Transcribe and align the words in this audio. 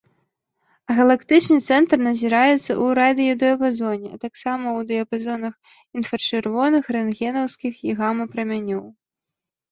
Галактычны 0.99 1.57
цэнтр 1.73 1.97
назіраецца 2.05 2.55
ў 2.55 2.85
радыёдыяпазоне, 2.99 4.09
а 4.15 4.17
таксама 4.23 4.67
ў 4.77 4.87
дыяпазонах 4.93 5.53
інфрачырвоных, 6.01 6.83
рэнтгенаўскіх 6.97 7.73
і 7.91 7.95
гама-прамянёў. 8.01 8.81